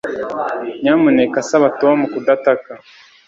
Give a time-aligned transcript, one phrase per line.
[0.81, 2.71] Nyamuneka saba Tom kudataka